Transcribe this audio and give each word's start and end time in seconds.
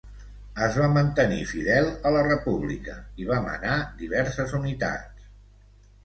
Es 0.67 0.75
va 0.83 0.85
mantenir 0.93 1.41
fidel 1.49 1.89
a 2.09 2.13
la 2.15 2.23
República, 2.27 2.95
i 3.23 3.27
va 3.31 3.37
manar 3.43 3.75
diverses 3.99 4.55
unitats. 4.61 5.29